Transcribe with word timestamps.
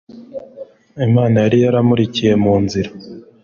Imana 1.07 1.35
yari 1.43 1.57
yaramurikiye 1.63 2.33
mu 2.43 2.53
nzira 2.63 2.89